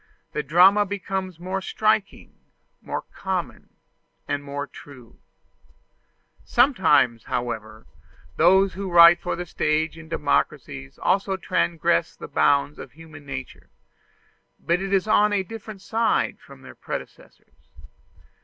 The 0.31 0.41
drama 0.41 0.83
becomes 0.83 1.39
more 1.39 1.61
striking, 1.61 2.39
more 2.81 3.03
common, 3.13 3.69
and 4.27 4.43
more 4.43 4.65
true. 4.65 5.19
Sometimes, 6.43 7.25
however, 7.25 7.85
those 8.35 8.73
who 8.73 8.89
write 8.89 9.21
for 9.21 9.35
the 9.35 9.45
stage 9.45 9.99
in 9.99 10.09
democracies 10.09 10.97
also 10.97 11.37
transgress 11.37 12.15
the 12.15 12.27
bounds 12.27 12.79
of 12.79 12.93
human 12.93 13.27
nature 13.27 13.69
but 14.59 14.81
it 14.81 14.91
is 14.91 15.07
on 15.07 15.33
a 15.33 15.43
different 15.43 15.83
side 15.83 16.39
from 16.39 16.63
their 16.63 16.73
predecessors. 16.73 17.69